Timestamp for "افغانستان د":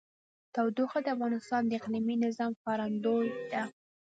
1.15-1.71